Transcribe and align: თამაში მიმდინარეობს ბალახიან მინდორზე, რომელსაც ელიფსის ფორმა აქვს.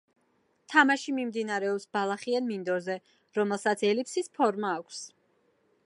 თამაში 0.73 1.13
მიმდინარეობს 1.17 1.85
ბალახიან 1.97 2.47
მინდორზე, 2.53 2.97
რომელსაც 3.41 3.85
ელიფსის 3.93 4.35
ფორმა 4.39 4.77
აქვს. 4.81 5.05